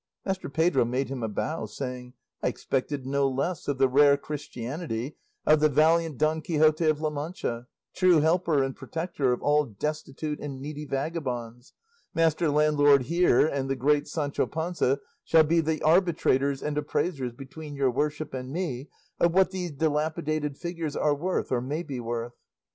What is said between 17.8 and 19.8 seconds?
worship and me of what these